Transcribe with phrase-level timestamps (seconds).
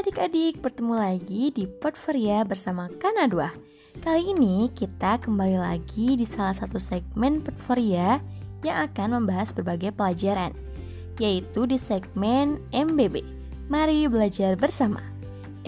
[0.00, 6.56] adik-adik, bertemu lagi di Portfolio bersama Kana 2 Kali ini kita kembali lagi di salah
[6.56, 8.16] satu segmen Portfolio
[8.64, 10.56] yang akan membahas berbagai pelajaran
[11.20, 13.20] Yaitu di segmen MBB
[13.68, 15.04] Mari belajar bersama.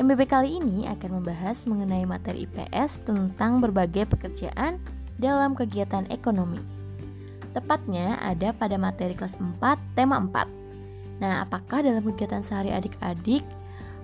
[0.01, 4.81] MBB kali ini akan membahas mengenai materi IPS tentang berbagai pekerjaan
[5.21, 6.59] dalam kegiatan ekonomi.
[7.53, 9.61] Tepatnya ada pada materi kelas 4,
[9.93, 13.45] tema 4 Nah, apakah dalam kegiatan sehari adik-adik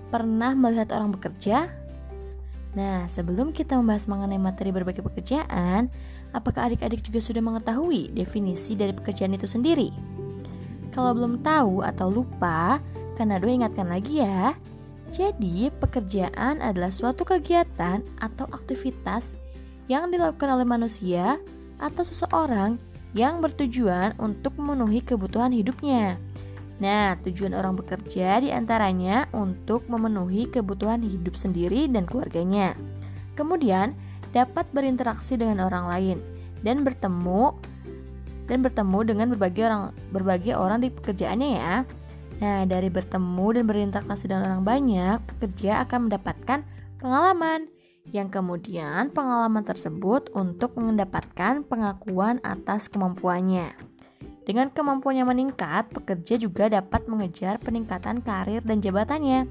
[0.08, 1.68] pernah melihat orang bekerja?
[2.76, 5.88] Nah, sebelum kita membahas mengenai materi berbagai pekerjaan,
[6.36, 9.88] apakah adik-adik juga sudah mengetahui definisi dari pekerjaan itu sendiri?
[10.92, 12.82] Kalau belum tahu atau lupa,
[13.16, 14.54] Kanado ingatkan lagi ya.
[15.08, 19.32] Jadi, pekerjaan adalah suatu kegiatan atau aktivitas
[19.88, 21.40] yang dilakukan oleh manusia
[21.80, 22.76] atau seseorang
[23.16, 26.20] yang bertujuan untuk memenuhi kebutuhan hidupnya.
[26.78, 32.78] Nah, tujuan orang bekerja di antaranya untuk memenuhi kebutuhan hidup sendiri dan keluarganya.
[33.34, 33.98] Kemudian,
[34.30, 36.18] dapat berinteraksi dengan orang lain
[36.62, 37.54] dan bertemu
[38.48, 41.74] dan bertemu dengan berbagai orang berbagai orang di pekerjaannya ya.
[42.38, 46.62] Nah, dari bertemu dan berinteraksi dengan orang banyak, pekerja akan mendapatkan
[47.02, 47.66] pengalaman
[48.14, 53.87] yang kemudian pengalaman tersebut untuk mendapatkan pengakuan atas kemampuannya.
[54.48, 59.44] Dengan kemampuannya meningkat, pekerja juga dapat mengejar peningkatan karir dan jabatannya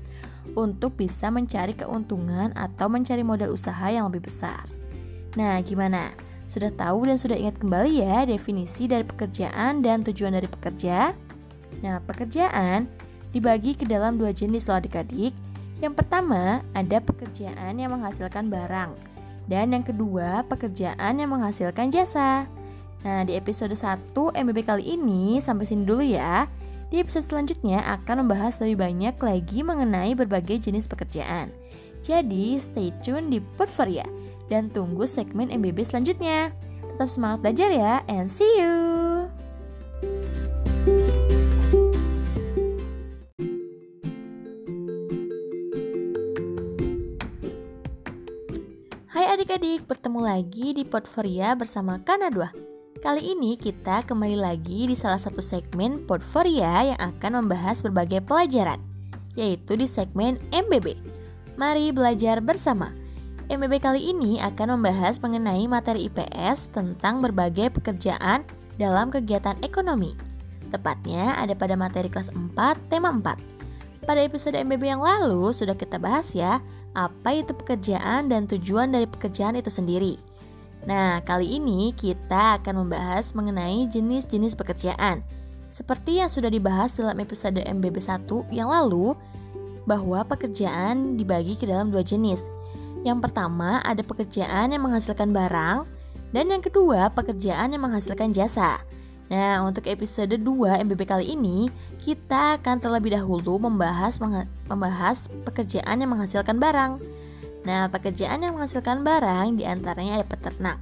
[0.58, 4.66] untuk bisa mencari keuntungan atau mencari modal usaha yang lebih besar.
[5.38, 6.18] Nah, gimana?
[6.50, 11.14] Sudah tahu dan sudah ingat kembali ya definisi dari pekerjaan dan tujuan dari pekerja?
[11.86, 12.90] Nah, pekerjaan
[13.30, 15.38] dibagi ke dalam dua jenis loh adik-adik.
[15.78, 18.98] Yang pertama, ada pekerjaan yang menghasilkan barang.
[19.46, 22.50] Dan yang kedua, pekerjaan yang menghasilkan jasa.
[23.06, 26.50] Nah, di episode 1 MBB kali ini sampai sini dulu ya.
[26.88, 31.52] Di episode selanjutnya akan membahas lebih banyak lagi mengenai berbagai jenis pekerjaan.
[32.02, 34.08] Jadi, stay tune di Portfolio
[34.48, 36.56] dan tunggu segmen MBB selanjutnya.
[36.96, 39.28] Tetap semangat belajar ya, and see you!
[49.12, 52.77] Hai adik-adik, bertemu lagi di Portfolio bersama Kana 2.
[52.98, 58.82] Kali ini kita kembali lagi di salah satu segmen Portfolio yang akan membahas berbagai pelajaran,
[59.38, 60.98] yaitu di segmen MBB.
[61.62, 62.90] Mari belajar bersama.
[63.54, 68.42] MBB kali ini akan membahas mengenai materi IPS tentang berbagai pekerjaan
[68.82, 70.18] dalam kegiatan ekonomi.
[70.74, 72.58] Tepatnya ada pada materi kelas 4,
[72.90, 74.10] tema 4.
[74.10, 76.58] Pada episode MBB yang lalu sudah kita bahas ya,
[76.98, 80.18] apa itu pekerjaan dan tujuan dari pekerjaan itu sendiri.
[80.88, 85.20] Nah, kali ini kita akan membahas mengenai jenis-jenis pekerjaan.
[85.68, 88.24] Seperti yang sudah dibahas dalam episode MBB 1
[88.56, 89.12] yang lalu,
[89.84, 92.48] bahwa pekerjaan dibagi ke dalam dua jenis.
[93.04, 95.84] Yang pertama ada pekerjaan yang menghasilkan barang,
[96.32, 98.80] dan yang kedua pekerjaan yang menghasilkan jasa.
[99.28, 101.68] Nah, untuk episode 2 MBB kali ini,
[102.00, 104.24] kita akan terlebih dahulu membahas
[104.72, 107.04] membahas pekerjaan yang menghasilkan barang.
[107.68, 110.80] Nah, pekerjaan yang menghasilkan barang di antaranya ada peternak.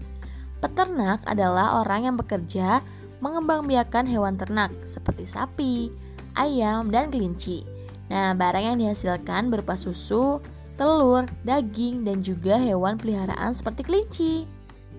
[0.62, 2.78] Peternak adalah orang yang bekerja
[3.26, 5.90] mengembangbiakan hewan ternak seperti sapi,
[6.38, 7.66] ayam, dan kelinci.
[8.14, 10.38] Nah, barang yang dihasilkan berupa susu,
[10.78, 14.34] telur, daging, dan juga hewan peliharaan seperti kelinci.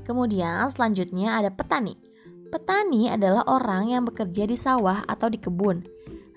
[0.02, 1.94] Kemudian selanjutnya ada petani.
[2.50, 5.86] Petani adalah orang yang bekerja di sawah atau di kebun.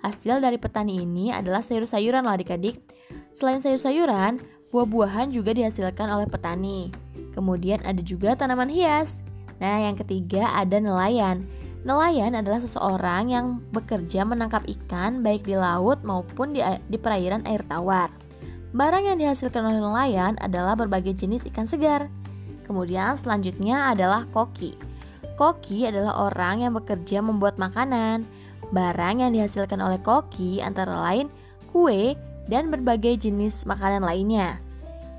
[0.05, 2.81] Hasil dari petani ini adalah sayur-sayuran loh adik-adik.
[3.29, 6.94] Selain sayur-sayuran, Buah-buahan juga dihasilkan oleh petani.
[7.34, 9.25] Kemudian ada juga tanaman hias.
[9.57, 11.41] Nah, yang ketiga ada nelayan.
[11.81, 17.66] Nelayan adalah seseorang yang bekerja menangkap ikan baik di laut maupun di, di perairan air
[17.66, 18.13] tawar.
[18.69, 22.06] Barang yang dihasilkan oleh nelayan adalah berbagai jenis ikan segar.
[22.69, 24.78] Kemudian selanjutnya adalah koki.
[25.34, 28.22] Koki adalah orang yang bekerja membuat makanan.
[28.70, 31.32] Barang yang dihasilkan oleh koki antara lain
[31.73, 32.14] kue,
[32.49, 34.58] dan berbagai jenis makanan lainnya.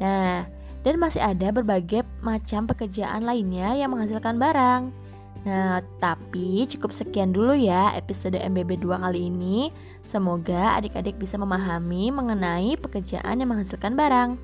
[0.00, 0.48] Nah,
[0.80, 4.88] dan masih ada berbagai macam pekerjaan lainnya yang menghasilkan barang.
[5.40, 9.72] Nah, tapi cukup sekian dulu ya episode MBB 2 kali ini.
[10.04, 14.36] Semoga adik-adik bisa memahami mengenai pekerjaan yang menghasilkan barang.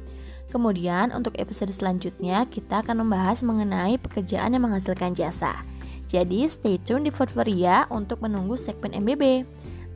[0.49, 5.53] Kemudian untuk episode selanjutnya kita akan membahas mengenai pekerjaan yang menghasilkan jasa.
[6.07, 9.43] Jadi stay tune di Portfolio untuk menunggu segmen MBB.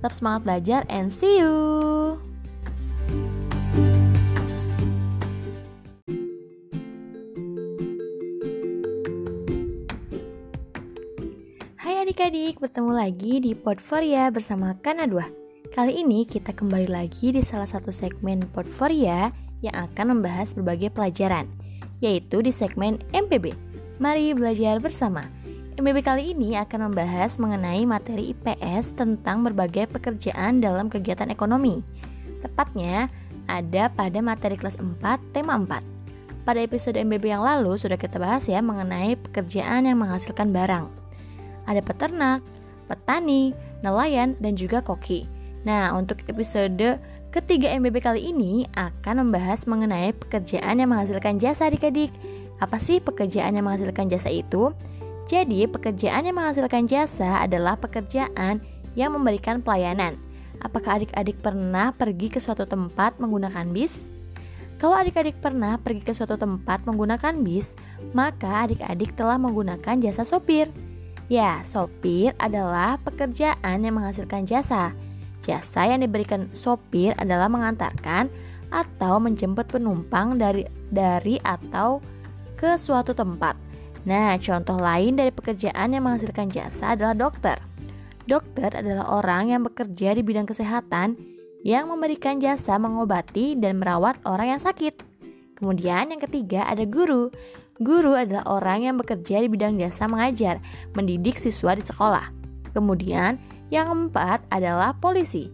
[0.00, 2.29] Tetap semangat belajar and see you!
[12.30, 17.66] Adik-adik, bertemu lagi di Portfolio bersama Kana 2 Kali ini kita kembali lagi di salah
[17.66, 19.34] satu segmen Portfolio
[19.66, 21.50] yang akan membahas berbagai pelajaran,
[21.98, 23.50] yaitu di segmen MPB.
[23.98, 25.26] Mari belajar bersama.
[25.74, 31.82] MPB kali ini akan membahas mengenai materi IPS tentang berbagai pekerjaan dalam kegiatan ekonomi.
[32.38, 33.10] Tepatnya
[33.50, 36.46] ada pada materi kelas 4 tema 4.
[36.46, 40.99] Pada episode MBB yang lalu sudah kita bahas ya mengenai pekerjaan yang menghasilkan barang.
[41.70, 42.42] Ada peternak,
[42.90, 43.54] petani,
[43.86, 45.30] nelayan, dan juga koki.
[45.62, 46.98] Nah, untuk episode
[47.30, 52.10] ketiga MBB kali ini akan membahas mengenai pekerjaan yang menghasilkan jasa adik-adik.
[52.58, 54.74] Apa sih pekerjaan yang menghasilkan jasa itu?
[55.30, 58.58] Jadi, pekerjaan yang menghasilkan jasa adalah pekerjaan
[58.98, 60.18] yang memberikan pelayanan.
[60.66, 64.10] Apakah adik-adik pernah pergi ke suatu tempat menggunakan bis?
[64.80, 67.76] Kalau adik-adik pernah pergi ke suatu tempat menggunakan bis,
[68.16, 70.72] maka adik-adik telah menggunakan jasa sopir.
[71.30, 74.90] Ya, sopir adalah pekerjaan yang menghasilkan jasa.
[75.46, 78.26] Jasa yang diberikan sopir adalah mengantarkan
[78.74, 82.02] atau menjemput penumpang dari dari atau
[82.58, 83.54] ke suatu tempat.
[84.10, 87.62] Nah, contoh lain dari pekerjaan yang menghasilkan jasa adalah dokter.
[88.26, 91.14] Dokter adalah orang yang bekerja di bidang kesehatan
[91.62, 94.98] yang memberikan jasa mengobati dan merawat orang yang sakit.
[95.54, 97.30] Kemudian yang ketiga ada guru.
[97.80, 100.60] Guru adalah orang yang bekerja di bidang jasa mengajar,
[100.92, 102.28] mendidik siswa di sekolah.
[102.76, 103.40] Kemudian
[103.72, 105.48] yang keempat adalah polisi.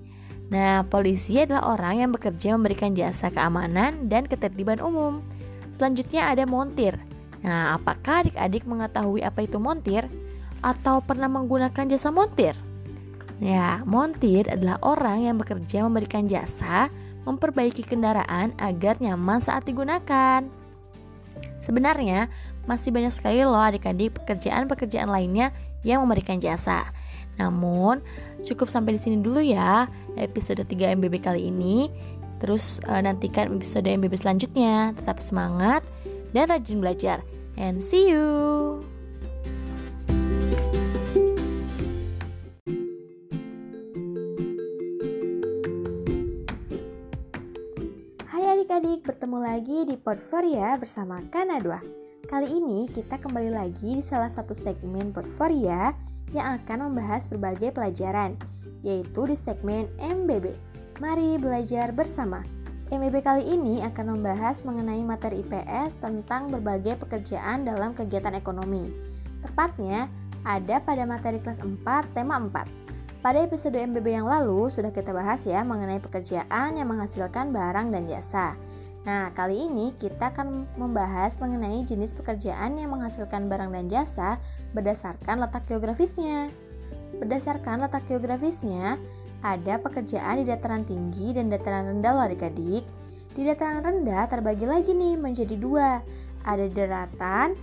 [0.50, 5.22] Nah, polisi adalah orang yang bekerja memberikan jasa keamanan dan ketertiban umum.
[5.70, 6.98] Selanjutnya ada montir.
[7.46, 10.02] Nah, apakah adik-adik mengetahui apa itu montir?
[10.66, 12.58] Atau pernah menggunakan jasa montir?
[13.38, 16.90] Ya, montir adalah orang yang bekerja memberikan jasa
[17.22, 20.65] memperbaiki kendaraan agar nyaman saat digunakan.
[21.60, 22.28] Sebenarnya,
[22.66, 25.54] masih banyak sekali loh adik-adik pekerjaan-pekerjaan lainnya
[25.86, 26.86] yang memberikan jasa.
[27.36, 28.00] Namun,
[28.42, 29.86] cukup sampai di sini dulu ya
[30.16, 31.92] episode 3 MBB kali ini.
[32.40, 34.92] Terus uh, nantikan episode MBB selanjutnya.
[34.92, 35.80] Tetap semangat
[36.36, 37.24] dan rajin belajar.
[37.56, 38.95] And see you.
[49.26, 52.30] Bertemu lagi di Portfolio bersama Kana 2.
[52.30, 55.90] Kali ini kita kembali lagi di salah satu segmen Portfolio
[56.30, 58.38] yang akan membahas berbagai pelajaran,
[58.86, 60.54] yaitu di segmen MBB.
[61.02, 62.46] Mari belajar bersama.
[62.94, 68.94] MBB kali ini akan membahas mengenai materi IPS tentang berbagai pekerjaan dalam kegiatan ekonomi.
[69.42, 70.06] Tepatnya,
[70.46, 71.82] ada pada materi kelas 4,
[72.14, 72.62] tema 4.
[73.26, 78.06] Pada episode MBB yang lalu sudah kita bahas ya mengenai pekerjaan yang menghasilkan barang dan
[78.06, 78.54] jasa.
[79.06, 84.34] Nah, kali ini kita akan membahas mengenai jenis pekerjaan yang menghasilkan barang dan jasa
[84.74, 86.50] berdasarkan letak geografisnya.
[87.22, 88.98] Berdasarkan letak geografisnya,
[89.46, 92.82] ada pekerjaan di dataran tinggi dan dataran rendah loh adik-adik.
[93.38, 96.02] Di dataran rendah terbagi lagi nih menjadi dua,
[96.42, 97.54] ada daratan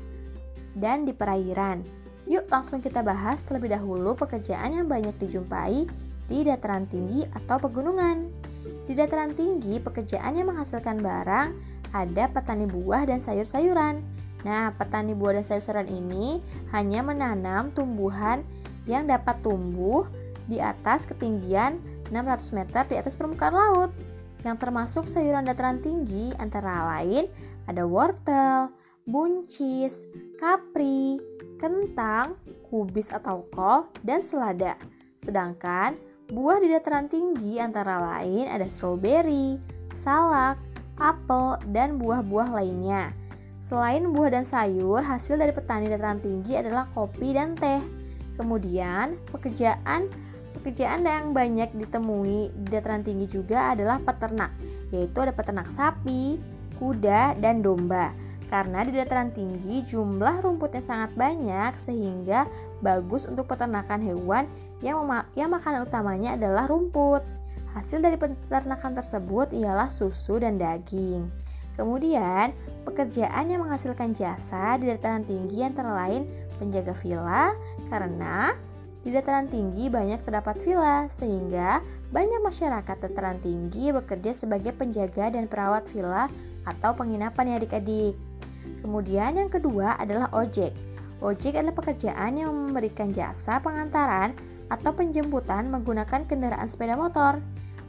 [0.80, 1.84] dan di perairan.
[2.24, 5.84] Yuk langsung kita bahas terlebih dahulu pekerjaan yang banyak dijumpai
[6.32, 8.43] di dataran tinggi atau pegunungan.
[8.84, 11.48] Di dataran tinggi, pekerjaan yang menghasilkan barang
[11.94, 14.02] ada petani buah dan sayur-sayuran.
[14.44, 16.44] Nah, petani buah dan sayur-sayuran ini
[16.76, 18.44] hanya menanam tumbuhan
[18.90, 20.04] yang dapat tumbuh
[20.52, 21.80] di atas ketinggian
[22.12, 23.92] 600 meter di atas permukaan laut.
[24.44, 27.32] Yang termasuk sayuran dataran tinggi antara lain
[27.72, 28.68] ada wortel,
[29.08, 30.04] buncis,
[30.36, 31.20] kapri,
[31.64, 32.36] kentang,
[32.68, 34.76] kubis atau kol, dan selada.
[35.16, 35.96] Sedangkan
[36.34, 39.62] buah di dataran tinggi antara lain ada stroberi,
[39.94, 40.58] salak,
[40.98, 43.14] apel, dan buah-buah lainnya.
[43.62, 47.80] Selain buah dan sayur, hasil dari petani dataran tinggi adalah kopi dan teh.
[48.34, 50.10] Kemudian, pekerjaan
[50.58, 54.50] pekerjaan yang banyak ditemui di dataran tinggi juga adalah peternak,
[54.90, 56.42] yaitu ada peternak sapi,
[56.82, 58.10] kuda, dan domba.
[58.54, 62.46] Karena di dataran tinggi jumlah rumputnya sangat banyak sehingga
[62.86, 64.46] bagus untuk peternakan hewan
[64.86, 67.26] yang, yang makanan utamanya adalah rumput.
[67.74, 71.26] Hasil dari peternakan tersebut ialah susu dan daging.
[71.74, 72.54] Kemudian,
[72.86, 76.30] pekerjaan yang menghasilkan jasa di dataran tinggi antara lain
[76.62, 77.58] penjaga villa
[77.90, 78.54] karena
[79.02, 81.82] di dataran tinggi banyak terdapat villa sehingga
[82.14, 86.30] banyak masyarakat dataran tinggi bekerja sebagai penjaga dan perawat villa
[86.70, 88.16] atau penginapan ya adik-adik.
[88.82, 90.74] Kemudian yang kedua adalah ojek.
[91.22, 94.34] Ojek adalah pekerjaan yang memberikan jasa pengantaran
[94.72, 97.38] atau penjemputan menggunakan kendaraan sepeda motor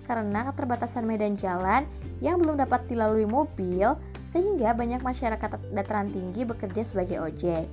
[0.05, 1.88] karena keterbatasan medan jalan
[2.21, 7.67] yang belum dapat dilalui mobil, sehingga banyak masyarakat dataran tinggi bekerja sebagai ojek.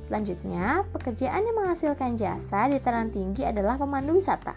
[0.00, 4.56] Selanjutnya, pekerjaan yang menghasilkan jasa di dataran tinggi adalah pemandu wisata.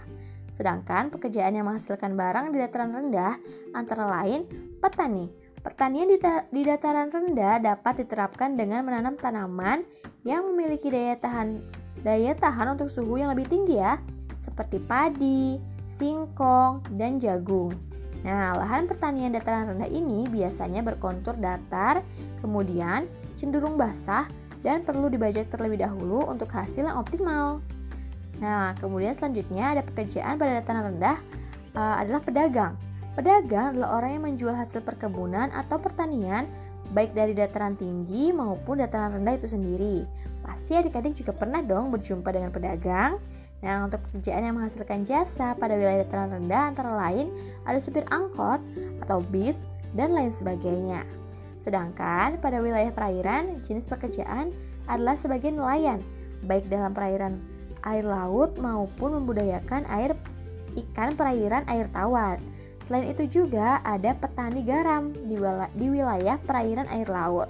[0.53, 3.35] Sedangkan pekerjaan yang menghasilkan barang di dataran rendah
[3.75, 4.47] antara lain
[4.79, 5.27] petani.
[5.63, 6.19] Pertanian di,
[6.51, 9.87] di dataran rendah dapat diterapkan dengan menanam tanaman
[10.27, 11.63] yang memiliki daya tahan
[12.03, 13.95] daya tahan untuk suhu yang lebih tinggi ya,
[14.35, 15.55] seperti padi,
[15.87, 17.71] singkong, dan jagung.
[18.27, 22.03] Nah, lahan pertanian dataran rendah ini biasanya berkontur datar,
[22.43, 23.07] kemudian
[23.39, 24.27] cenderung basah
[24.67, 27.63] dan perlu dibajak terlebih dahulu untuk hasil yang optimal.
[28.43, 31.17] Nah, kemudian selanjutnya ada pekerjaan pada dataran rendah
[31.75, 32.75] uh, adalah pedagang.
[33.13, 36.49] Pedagang adalah orang yang menjual hasil perkebunan atau pertanian
[36.97, 40.05] baik dari dataran tinggi maupun dataran rendah itu sendiri.
[40.41, 43.21] Pasti adik-adik juga pernah dong berjumpa dengan pedagang.
[43.63, 47.31] Nah, untuk pekerjaan yang menghasilkan jasa pada wilayah dataran rendah antara lain
[47.63, 48.59] ada supir angkot
[49.05, 51.05] atau bis dan lain sebagainya.
[51.55, 54.51] Sedangkan pada wilayah perairan, jenis pekerjaan
[54.91, 56.03] adalah sebagai nelayan,
[56.43, 57.39] baik dalam perairan
[57.87, 60.11] air laut maupun membudayakan air
[60.75, 62.41] ikan perairan air tawar.
[62.83, 65.39] Selain itu juga ada petani garam di,
[65.79, 67.47] di wilayah perairan air laut.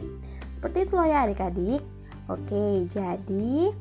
[0.54, 1.82] Seperti itu loh ya adik-adik.
[2.30, 3.74] Oke, jadi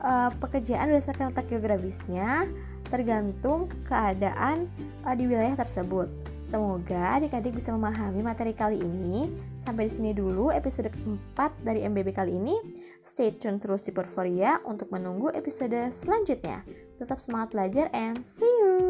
[0.00, 2.48] uh, pekerjaan berdasarkan letak geografisnya
[2.88, 4.72] tergantung keadaan
[5.04, 6.08] uh, di wilayah tersebut.
[6.40, 9.28] Semoga adik-adik bisa memahami materi kali ini.
[9.58, 12.54] Sampai di sini dulu episode keempat dari MBB kali ini.
[13.02, 16.62] Stay tune terus di Portfolio untuk menunggu episode selanjutnya.
[16.94, 18.85] Tetap semangat belajar and see you!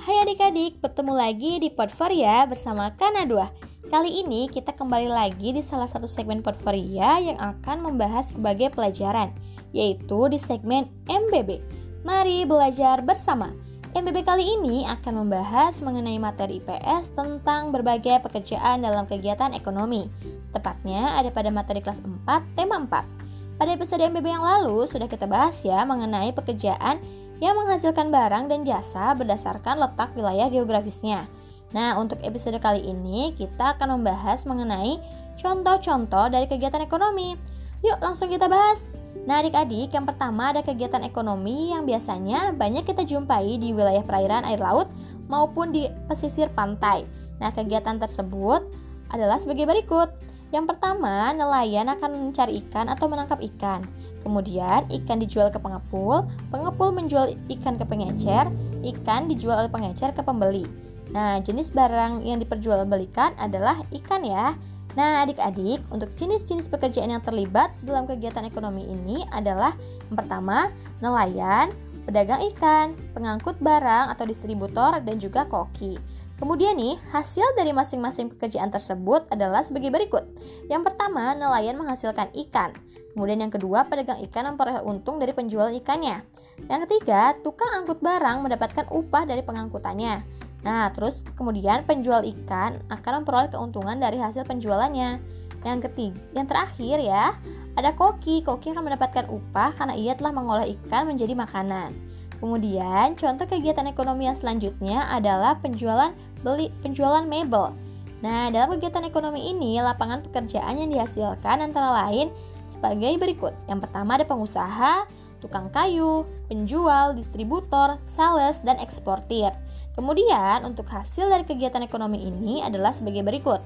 [0.00, 3.92] Hai adik-adik, bertemu lagi di Portfolio bersama Kana 2.
[3.92, 9.28] Kali ini kita kembali lagi di salah satu segmen portfolio yang akan membahas sebagai pelajaran,
[9.76, 11.60] yaitu di segmen MBB.
[12.00, 13.52] Mari belajar bersama.
[13.92, 20.08] MBB kali ini akan membahas mengenai materi IPS tentang berbagai pekerjaan dalam kegiatan ekonomi.
[20.56, 23.60] Tepatnya ada pada materi kelas 4, tema 4.
[23.60, 28.62] Pada episode MBB yang lalu sudah kita bahas ya mengenai pekerjaan yang menghasilkan barang dan
[28.62, 31.26] jasa berdasarkan letak wilayah geografisnya.
[31.72, 35.00] Nah, untuk episode kali ini kita akan membahas mengenai
[35.40, 37.34] contoh-contoh dari kegiatan ekonomi.
[37.80, 38.92] Yuk, langsung kita bahas.
[39.24, 44.44] Nah, adik-adik, yang pertama ada kegiatan ekonomi yang biasanya banyak kita jumpai di wilayah perairan
[44.44, 44.92] air laut
[45.32, 47.08] maupun di pesisir pantai.
[47.40, 48.68] Nah, kegiatan tersebut
[49.08, 50.12] adalah sebagai berikut.
[50.50, 53.86] Yang pertama, nelayan akan mencari ikan atau menangkap ikan.
[54.20, 58.46] Kemudian, ikan dijual ke pengepul, pengepul menjual ikan ke pengecer,
[58.84, 60.68] ikan dijual oleh pengecer ke pembeli.
[61.10, 64.54] Nah, jenis barang yang diperjualbelikan adalah ikan ya.
[64.98, 69.74] Nah, adik-adik, untuk jenis-jenis pekerjaan yang terlibat dalam kegiatan ekonomi ini adalah
[70.10, 71.70] yang pertama, nelayan,
[72.06, 75.94] pedagang ikan, pengangkut barang atau distributor, dan juga koki.
[76.40, 80.24] Kemudian nih, hasil dari masing-masing pekerjaan tersebut adalah sebagai berikut.
[80.72, 82.72] Yang pertama, nelayan menghasilkan ikan.
[83.20, 86.24] Kemudian yang kedua, pedagang ikan memperoleh untung dari penjualan ikannya.
[86.72, 90.24] Yang ketiga, tukang angkut barang mendapatkan upah dari pengangkutannya.
[90.64, 95.20] Nah, terus kemudian penjual ikan akan memperoleh keuntungan dari hasil penjualannya.
[95.68, 97.36] Yang ketiga, yang terakhir ya,
[97.76, 98.40] ada koki.
[98.40, 101.92] Koki akan mendapatkan upah karena ia telah mengolah ikan menjadi makanan.
[102.40, 107.76] Kemudian, contoh kegiatan ekonomi yang selanjutnya adalah penjualan beli penjualan mebel.
[108.24, 112.32] Nah, dalam kegiatan ekonomi ini, lapangan pekerjaan yang dihasilkan antara lain
[112.70, 113.50] sebagai berikut.
[113.66, 115.10] Yang pertama ada pengusaha,
[115.42, 119.50] tukang kayu, penjual, distributor, sales, dan eksportir.
[119.98, 123.58] Kemudian, untuk hasil dari kegiatan ekonomi ini adalah sebagai berikut.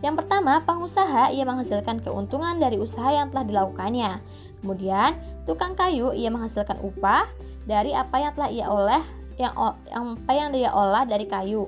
[0.00, 4.22] Yang pertama, pengusaha ia menghasilkan keuntungan dari usaha yang telah dilakukannya.
[4.62, 7.26] Kemudian, tukang kayu ia menghasilkan upah
[7.66, 9.02] dari apa yang telah ia oleh
[9.42, 11.66] yang, apa yang dia olah dari kayu.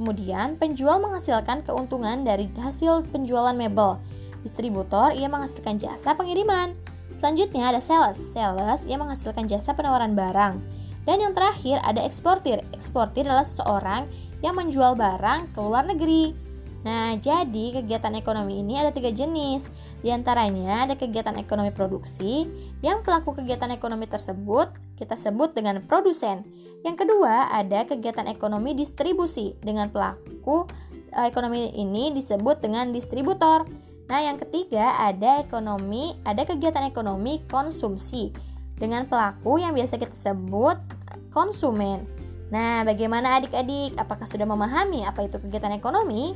[0.00, 4.00] Kemudian, penjual menghasilkan keuntungan dari hasil penjualan mebel.
[4.40, 6.72] Distributor ia menghasilkan jasa pengiriman.
[7.20, 8.16] Selanjutnya ada sales.
[8.16, 10.60] Sales ia menghasilkan jasa penawaran barang.
[11.04, 12.64] Dan yang terakhir ada eksportir.
[12.72, 14.08] Eksportir adalah seseorang
[14.40, 16.32] yang menjual barang ke luar negeri.
[16.80, 19.68] Nah, jadi kegiatan ekonomi ini ada tiga jenis.
[20.00, 22.48] Di antaranya ada kegiatan ekonomi produksi,
[22.80, 26.40] yang pelaku kegiatan ekonomi tersebut kita sebut dengan produsen.
[26.80, 30.64] Yang kedua, ada kegiatan ekonomi distribusi, dengan pelaku
[31.12, 33.68] eh, ekonomi ini disebut dengan distributor.
[34.10, 38.34] Nah, yang ketiga ada ekonomi, ada kegiatan ekonomi konsumsi
[38.74, 40.74] dengan pelaku yang biasa kita sebut
[41.30, 42.02] konsumen.
[42.50, 43.94] Nah, bagaimana adik-adik?
[43.94, 46.34] Apakah sudah memahami apa itu kegiatan ekonomi?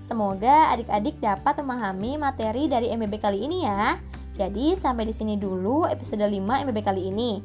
[0.00, 4.00] Semoga adik-adik dapat memahami materi dari MBB kali ini ya.
[4.32, 7.44] Jadi, sampai di sini dulu episode 5 MBB kali ini.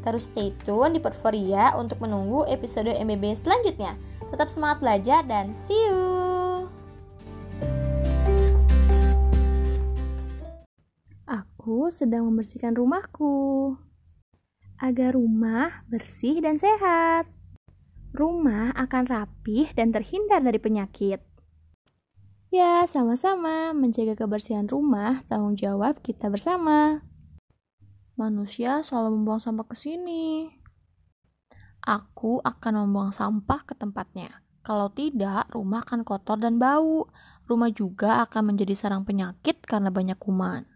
[0.00, 3.92] Terus stay tune di Portfolio untuk menunggu episode MBB selanjutnya.
[4.32, 6.21] Tetap semangat belajar dan see you!
[11.92, 13.76] Sedang membersihkan rumahku
[14.82, 17.28] agar rumah bersih dan sehat.
[18.12, 21.22] Rumah akan rapih dan terhindar dari penyakit.
[22.52, 23.72] Ya, sama-sama.
[23.72, 27.00] Menjaga kebersihan rumah tanggung jawab kita bersama.
[28.18, 30.52] Manusia selalu membuang sampah ke sini.
[31.80, 34.44] Aku akan membuang sampah ke tempatnya.
[34.62, 37.08] Kalau tidak, rumah akan kotor dan bau.
[37.48, 40.71] Rumah juga akan menjadi sarang penyakit karena banyak kuman.